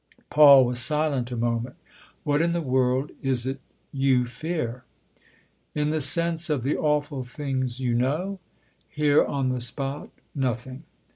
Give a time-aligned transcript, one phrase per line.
[0.31, 1.75] Paul was silent a moment."
[2.23, 3.59] What in the world is it
[3.91, 4.83] you fear?"
[5.73, 8.39] 310 THE OTHER HOUSE" In the sense of the awful things you know?
[8.89, 10.85] Here on the spot nothing.